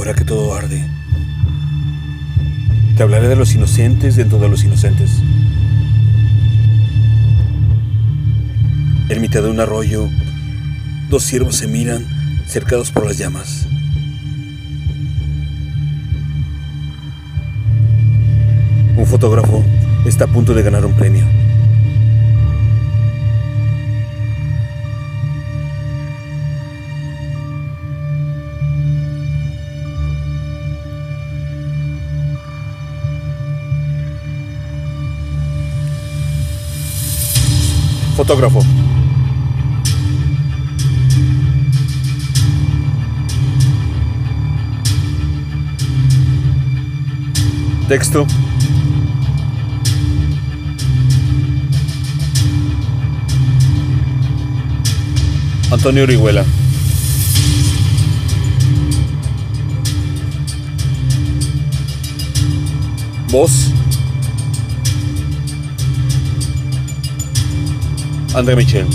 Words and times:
Ahora 0.00 0.14
que 0.14 0.24
todo 0.24 0.54
arde, 0.54 0.82
te 2.96 3.02
hablaré 3.02 3.28
de 3.28 3.36
los 3.36 3.54
inocentes 3.54 4.16
dentro 4.16 4.38
de 4.38 4.48
los 4.48 4.64
inocentes. 4.64 5.10
En 9.10 9.20
mitad 9.20 9.42
de 9.42 9.50
un 9.50 9.60
arroyo, 9.60 10.08
dos 11.10 11.22
ciervos 11.24 11.56
se 11.56 11.68
miran 11.68 12.06
cercados 12.46 12.90
por 12.90 13.04
las 13.04 13.18
llamas. 13.18 13.66
Un 18.96 19.04
fotógrafo 19.06 19.62
está 20.06 20.24
a 20.24 20.28
punto 20.28 20.54
de 20.54 20.62
ganar 20.62 20.86
un 20.86 20.94
premio. 20.94 21.26
Fotógrafo. 38.20 38.60
Texto. 47.88 48.26
Antonio 55.72 56.02
Orihuela. 56.02 56.44
Voz. 63.30 63.79
André 68.34 68.54
Michel. 68.54 68.86